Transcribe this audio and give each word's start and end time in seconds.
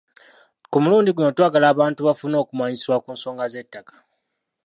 Ku 0.71 0.77
mulundi 0.83 1.09
guno 1.15 1.29
twagala 1.37 1.65
abantu 1.73 1.99
bafune 2.07 2.35
okumanyisibwa 2.43 3.01
ku 3.03 3.09
nsonga 3.15 3.45
z’ettaka. 3.51 3.95